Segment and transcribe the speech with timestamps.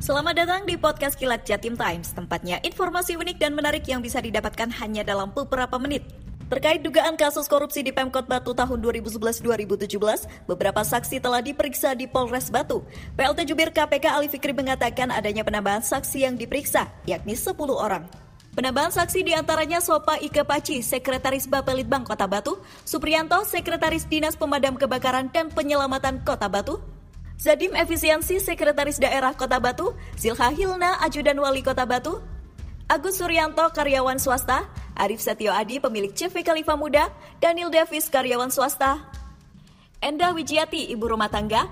[0.00, 4.72] Selamat datang di podcast Kilat Jatim Times, tempatnya informasi unik dan menarik yang bisa didapatkan
[4.80, 6.08] hanya dalam beberapa menit.
[6.48, 12.48] Terkait dugaan kasus korupsi di Pemkot Batu tahun 2011-2017, beberapa saksi telah diperiksa di Polres
[12.48, 12.80] Batu.
[13.12, 18.08] PLT Jubir KPK Ali Fikri mengatakan adanya penambahan saksi yang diperiksa, yakni 10 orang.
[18.56, 22.56] Penambahan saksi di antaranya Sopa Ike Paci, Sekretaris Bapelitbang Kota Batu,
[22.88, 26.80] Supriyanto, Sekretaris Dinas Pemadam Kebakaran dan Penyelamatan Kota Batu,
[27.40, 32.20] Zadim Efisiensi, Sekretaris Daerah Kota Batu, Zilha Hilna, Ajudan Wali Kota Batu,
[32.84, 37.08] Agus Suryanto, karyawan swasta, Arif Setio Adi, pemilik CV Khalifa Muda,
[37.40, 39.00] Daniel Davis, karyawan swasta,
[40.04, 41.64] Enda Wijiati, ibu rumah tangga,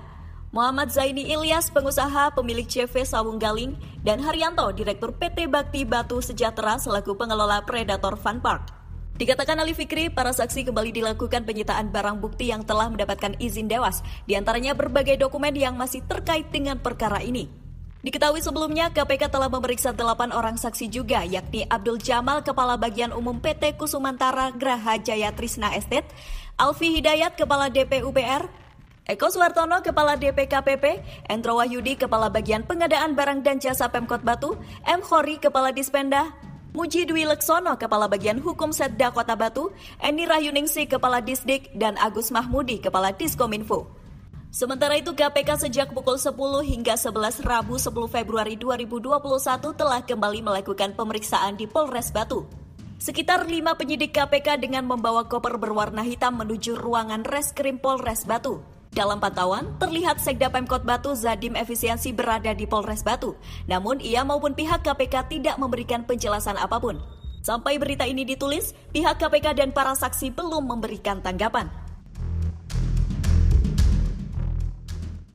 [0.49, 6.81] Muhammad Zaini Ilyas, pengusaha pemilik CV Sawung Galing, dan Haryanto, Direktur PT Bakti Batu Sejahtera
[6.81, 8.78] selaku pengelola Predator Fun Park.
[9.19, 13.99] Dikatakan Ali Fikri, para saksi kembali dilakukan penyitaan barang bukti yang telah mendapatkan izin dewas,
[14.23, 17.51] di antaranya berbagai dokumen yang masih terkait dengan perkara ini.
[17.99, 23.43] Diketahui sebelumnya, KPK telah memeriksa delapan orang saksi juga, yakni Abdul Jamal, Kepala Bagian Umum
[23.43, 26.07] PT Kusumantara Graha Jaya Trisna Estate,
[26.55, 28.47] Alfi Hidayat, Kepala DPUPR,
[29.03, 34.55] Eko Suwartono, Kepala DPKPP, Endro Wahyudi, Kepala Bagian Pengadaan Barang dan Jasa Pemkot Batu,
[34.87, 35.03] M.
[35.03, 36.31] Khori, Kepala Dispenda,
[36.69, 42.29] Muji Dwi Leksono, Kepala Bagian Hukum Setda Kota Batu, Eni Rahyuningsi, Kepala Disdik, dan Agus
[42.29, 43.89] Mahmudi, Kepala Diskominfo.
[44.53, 50.93] Sementara itu KPK sejak pukul 10 hingga 11 Rabu 10 Februari 2021 telah kembali melakukan
[50.93, 52.45] pemeriksaan di Polres Batu.
[53.01, 58.61] Sekitar lima penyidik KPK dengan membawa koper berwarna hitam menuju ruangan Reskrim Polres Batu.
[58.99, 63.31] Dalam pantauan, terlihat Sekda Pemkot Batu Zadim Efisiensi berada di Polres Batu.
[63.63, 66.99] Namun ia maupun pihak KPK tidak memberikan penjelasan apa pun.
[67.39, 71.71] Sampai berita ini ditulis, pihak KPK dan para saksi belum memberikan tanggapan.